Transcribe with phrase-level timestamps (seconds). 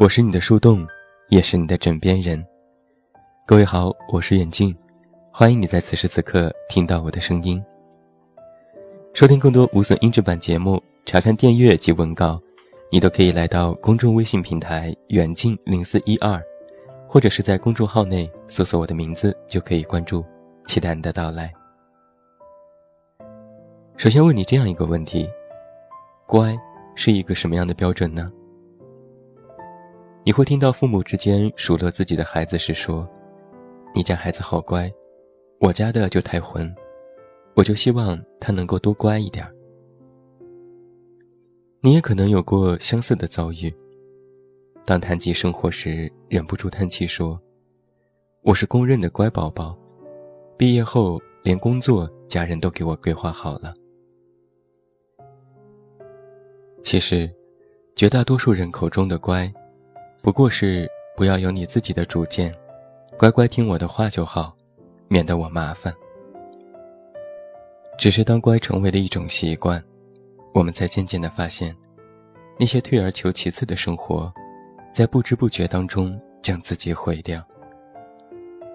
[0.00, 0.88] 我是你的树洞，
[1.28, 2.42] 也是你的枕边人。
[3.46, 4.74] 各位好，我是远近，
[5.30, 7.62] 欢迎你在此时此刻听到我的声音。
[9.12, 12.40] 收听更多无损音质版节目，查看电阅及文稿，
[12.90, 16.42] 你都可以来到公众微信平台“远近零四一二”，
[17.06, 20.24] 或者是在公众号内搜索我的名字就可以关注，
[20.64, 21.52] 期待你的到来。
[23.98, 25.28] 首先问你这样一个问题：
[26.26, 26.56] 乖
[26.94, 28.32] 是一个什么样的标准呢？
[30.30, 33.04] 你会听到父母之间数落自己的孩子时说
[33.92, 34.88] ：“你家孩子好乖，
[35.58, 36.72] 我家的就太混，
[37.56, 39.44] 我就希望他能够多乖一点。”
[41.82, 43.74] 你也可能有过相似的遭遇。
[44.84, 47.36] 当谈及生活时，忍不住叹气说
[48.42, 49.76] ：“我是公认的乖宝宝，
[50.56, 53.74] 毕业后连工作家人都给我规划好了。”
[56.84, 57.28] 其实，
[57.96, 59.52] 绝大多数人口中的乖。
[60.22, 62.54] 不过是不要有你自己的主见，
[63.18, 64.54] 乖乖听我的话就好，
[65.08, 65.94] 免得我麻烦。
[67.98, 69.82] 只是当乖成为了一种习惯，
[70.52, 71.74] 我们才渐渐的发现，
[72.58, 74.30] 那些退而求其次的生活，
[74.92, 77.42] 在不知不觉当中将自己毁掉。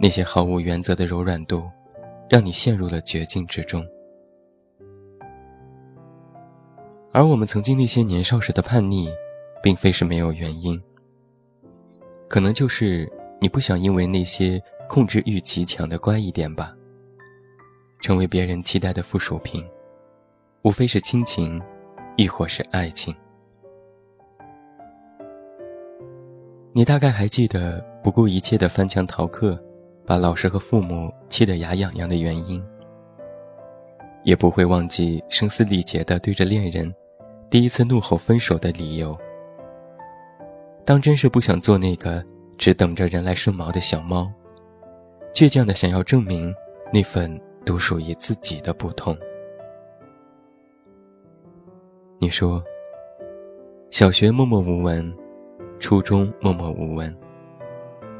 [0.00, 1.70] 那些毫无原则的柔软度，
[2.28, 3.86] 让你陷入了绝境之中。
[7.12, 9.10] 而我们曾经那些年少时的叛逆，
[9.62, 10.82] 并非是没有原因。
[12.34, 13.08] 可能就是
[13.40, 16.74] 你不想因为那些控制欲极强的乖一点吧，
[18.00, 19.64] 成为别人期待的附属品，
[20.62, 21.62] 无非是亲情，
[22.16, 23.14] 亦或是爱情。
[26.72, 29.56] 你大概还记得不顾一切的翻墙逃课，
[30.04, 32.60] 把老师和父母气得牙痒痒的原因，
[34.24, 36.92] 也不会忘记声嘶力竭的对着恋人，
[37.48, 39.16] 第一次怒吼分手的理由。
[40.86, 42.22] 当真是不想做那个
[42.58, 44.30] 只等着人来顺毛的小猫，
[45.32, 46.54] 倔强的想要证明
[46.92, 49.16] 那份独属于自己的不同。
[52.18, 52.62] 你说，
[53.90, 55.10] 小学默默无闻，
[55.80, 57.16] 初中默默无闻，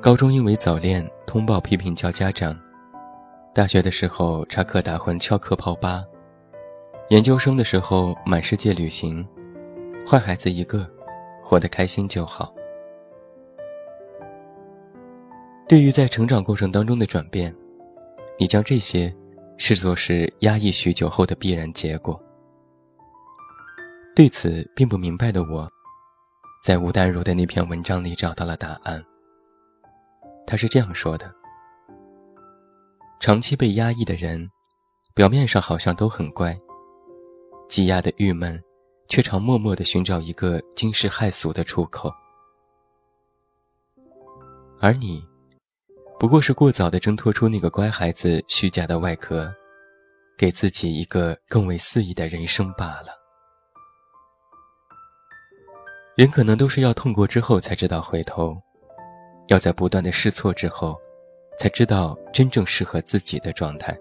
[0.00, 2.58] 高中因为早恋通报批评叫家长，
[3.54, 6.04] 大学的时候插科打诨翘课泡吧，
[7.10, 9.24] 研究生的时候满世界旅行，
[10.04, 10.97] 坏孩子一个。
[11.48, 12.54] 活得开心就好。
[15.66, 17.54] 对于在成长过程当中的转变，
[18.38, 19.14] 你将这些
[19.56, 22.22] 视作是压抑许久后的必然结果。
[24.14, 25.66] 对此并不明白的我，
[26.62, 29.02] 在吴淡如的那篇文章里找到了答案。
[30.46, 31.32] 他是这样说的：
[33.20, 34.50] 长期被压抑的人，
[35.14, 36.54] 表面上好像都很乖，
[37.70, 38.62] 积压的郁闷。
[39.08, 42.12] 却常默默地寻找一个惊世骇俗的出口，
[44.80, 45.24] 而你，
[46.18, 49.50] 不过是过早地挣脱出那个乖孩子虚假的外壳，
[50.36, 53.08] 给自己一个更为肆意的人生罢了。
[56.14, 58.60] 人可能都是要痛过之后才知道回头，
[59.46, 61.00] 要在不断的试错之后，
[61.58, 63.98] 才知道真正适合自己的状态。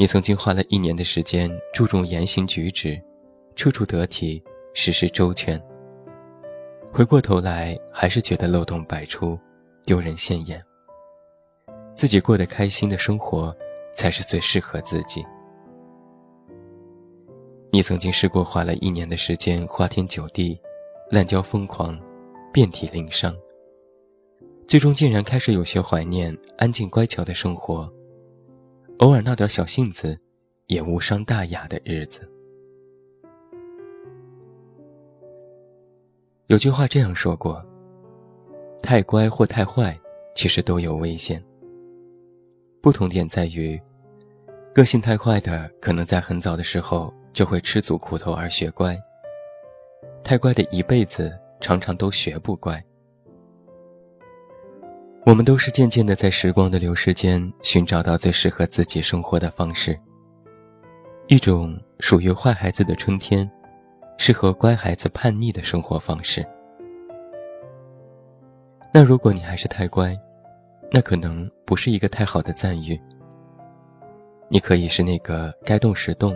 [0.00, 2.96] 你曾经花了一年的时间注重言行举止，
[3.56, 4.40] 处处得体，
[4.72, 5.60] 事事周全。
[6.92, 9.36] 回过头来，还是觉得漏洞百出，
[9.84, 10.64] 丢人现眼。
[11.96, 13.52] 自己过得开心的生活，
[13.92, 15.26] 才是最适合自己。
[17.72, 20.56] 你曾经试过花了一年的时间花天酒地，
[21.10, 21.98] 滥交疯狂，
[22.52, 23.36] 遍体鳞伤。
[24.68, 27.92] 最终竟然开始有些怀念安静乖巧的生活。
[28.98, 30.18] 偶尔闹点小性子，
[30.66, 32.28] 也无伤大雅的日子。
[36.48, 37.64] 有句话这样说过
[38.82, 39.96] ：“太乖或太坏，
[40.34, 41.40] 其实都有危险。
[42.82, 43.80] 不同点在于，
[44.74, 48.96] 个性太坏的，可能在很早的时候就会吃足苦头而学乖；
[50.24, 52.82] 太乖的一辈子常常都学不乖。”
[55.28, 59.94] 我们都是渐渐的在时光的流逝间寻找到最适合自己生活的方式。
[61.26, 63.46] 一种属于坏孩子的春天，
[64.16, 66.42] 适合乖孩子叛逆的生活方式。
[68.90, 70.18] 那如果你还是太乖，
[70.90, 72.98] 那可能不是一个太好的赞誉。
[74.48, 76.34] 你可以是那个该动时动，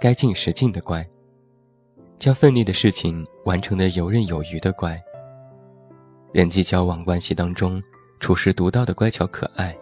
[0.00, 1.04] 该静时静的乖，
[2.20, 4.96] 将奋力的事情完成的游刃有余的乖。
[6.30, 7.82] 人际交往关系当中。
[8.18, 9.76] 处事独到的乖巧可爱，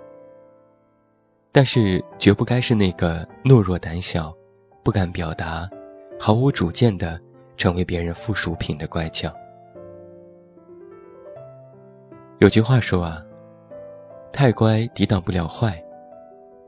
[1.53, 4.35] 但是绝不该是那个懦弱胆小、
[4.83, 5.69] 不敢表达、
[6.19, 7.21] 毫无主见的，
[7.57, 9.33] 成为别人附属品的乖巧。
[12.39, 13.25] 有句话说啊，
[14.33, 15.83] 太乖抵挡不了坏，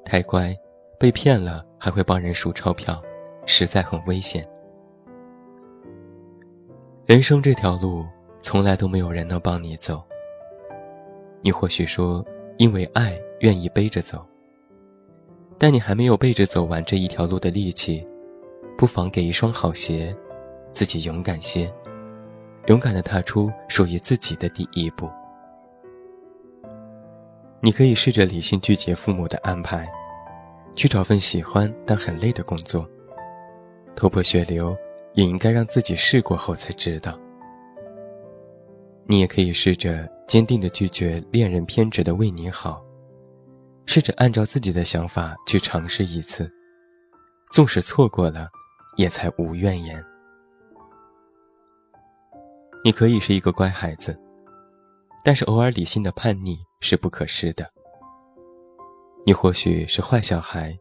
[0.04, 0.56] 太乖
[0.98, 3.02] 被骗了还会帮人数钞票，
[3.44, 4.48] 实在很危险。
[7.04, 8.06] 人生这条路
[8.40, 10.02] 从来都没有人能帮你走。
[11.40, 12.24] 你或许说
[12.56, 14.24] 因为爱愿意背着走，
[15.58, 18.04] 但你还没有背着走完这一条路的力气，
[18.76, 20.14] 不妨给一双好鞋，
[20.72, 21.72] 自己勇敢些，
[22.66, 25.08] 勇敢的踏出属于自己的第一步。
[27.60, 29.88] 你可以试着理性拒绝父母的安排，
[30.74, 32.88] 去找份喜欢但很累的工作，
[33.94, 34.76] 头破血流。
[35.14, 37.18] 也应该让自己试过后才知道。
[39.08, 42.84] 你也可以试着坚定的拒绝恋人偏执的为你好，
[43.86, 46.52] 试着按照自己的想法去尝试一次，
[47.50, 48.48] 纵使错过了，
[48.96, 50.04] 也才无怨言。
[52.84, 54.18] 你可以是一个乖孩子，
[55.24, 57.66] 但是偶尔理性的叛逆是不可失的。
[59.24, 60.78] 你或许是坏小孩，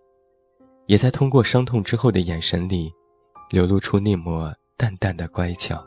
[0.88, 2.91] 也在通过伤痛之后的眼神里。
[3.50, 5.81] 流露出那抹淡淡的乖巧。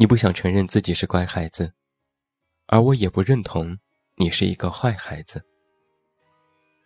[0.00, 1.74] 你不想承认自己是乖孩子，
[2.68, 3.76] 而我也不认同
[4.16, 5.44] 你是一个坏孩子。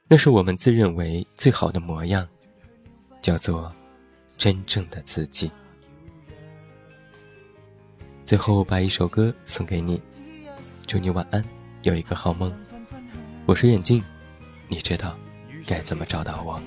[0.09, 2.29] 那是我们自认为最好的模样，
[3.23, 3.73] 叫做
[4.37, 5.49] 真正的自己。
[8.25, 10.03] 最后把一首歌送给你，
[10.85, 11.45] 祝你晚安，
[11.83, 12.53] 有一个好梦。
[13.47, 14.03] 我是眼镜，
[14.67, 15.17] 你知道
[15.69, 16.61] 该怎么找到我。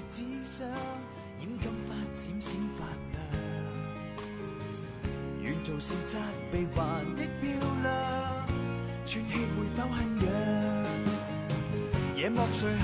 [12.27, 12.67] 夜幕垂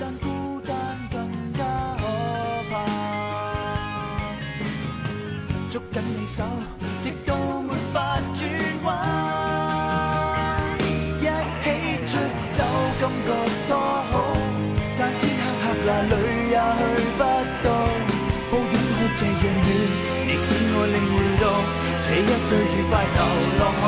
[0.00, 0.74] 但孤单
[1.12, 1.20] 更
[1.52, 1.60] 加
[2.00, 2.02] 可
[2.70, 2.72] 怕。
[5.68, 6.42] 捉紧你手，
[7.02, 8.40] 直到没法转
[8.84, 8.88] 弯。
[11.20, 11.28] 一
[11.62, 11.68] 起
[12.06, 12.16] 出
[12.52, 12.64] 走，
[13.02, 13.28] 感觉
[13.68, 14.12] 多好，
[14.98, 16.14] 但天黑黑那里
[16.48, 16.80] 也去
[17.18, 17.20] 不
[17.62, 17.68] 到。
[18.50, 18.64] 抱拥
[18.96, 19.68] 可这样远，
[20.24, 21.44] 亦使我领会到。
[22.00, 23.20] 这一对愉快流
[23.60, 23.84] 浪汉，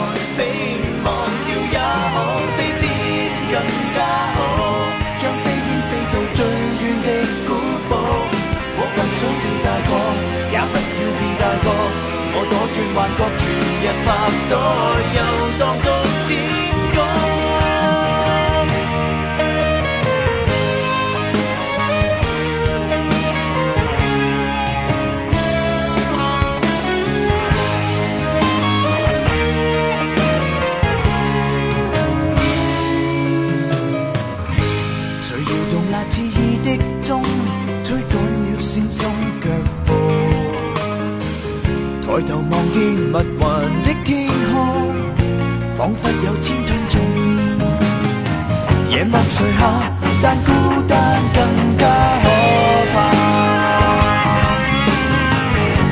[50.23, 50.49] 但孤
[50.89, 50.93] 单
[51.35, 51.39] 更
[51.79, 51.83] 加
[52.23, 52.27] 可
[52.95, 52.97] 怕。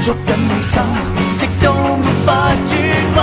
[0.02, 0.74] 捉紧你手，
[1.38, 1.66] 直到
[1.96, 2.28] 没法
[2.68, 2.72] 转
[3.16, 3.18] 弯。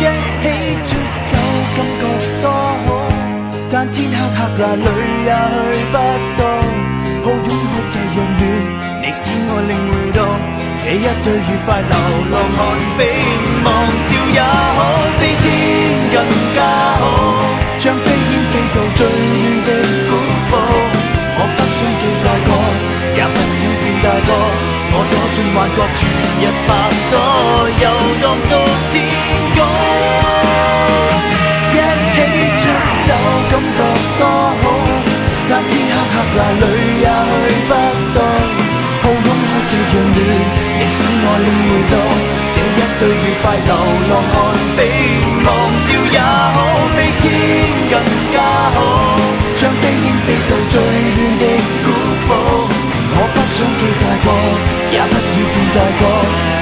[0.00, 0.04] 一
[0.42, 0.48] 起
[0.84, 0.90] 出
[1.30, 1.32] 走，
[1.76, 2.02] 感觉
[2.42, 2.44] 多
[2.84, 2.88] 好，
[3.70, 4.86] 但天黑黑那里
[5.24, 5.30] 也
[5.72, 5.94] 去不
[6.38, 6.42] 到。
[7.24, 8.42] 抱拥可这样远，
[9.00, 10.18] 你使我领会到。
[10.76, 11.92] 这一对愉快流
[12.32, 12.60] 浪汉，
[12.98, 13.00] 比
[13.64, 13.66] 忘
[14.08, 14.80] 掉也好，
[15.20, 15.44] 比天
[16.12, 16.14] 更
[16.56, 16.58] 加
[16.98, 17.02] 好。
[25.54, 26.00] 幻觉，全
[26.40, 26.68] 日拍
[27.10, 27.12] 拖，
[27.68, 27.84] 游
[28.22, 28.52] 荡到
[28.90, 28.94] 天
[29.54, 29.58] 光。
[31.74, 31.76] 一
[32.14, 32.18] 起
[32.60, 32.64] 出
[33.04, 33.08] 走，
[33.50, 33.78] 感觉
[34.18, 34.20] 多
[34.62, 34.64] 好，
[35.48, 36.64] 但天黑黑那里
[37.00, 37.70] 也去不
[38.14, 38.18] 到。
[39.02, 40.18] 抱拥可这样暖。
[40.78, 41.94] 亦使我领会到，
[42.54, 43.70] 这一对愉快流
[44.10, 44.34] 浪汉，
[44.76, 44.80] 比
[45.44, 45.48] 忘
[45.86, 46.56] 掉也好，
[46.96, 47.22] 比天
[47.90, 47.94] 更
[48.32, 48.36] 加
[48.74, 48.80] 好。
[54.92, 55.18] 也不要
[55.52, 56.02] 变大个。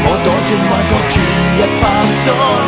[0.02, 1.14] 我躲进幻觉，全
[1.58, 1.84] 日扮
[2.24, 2.59] 咗。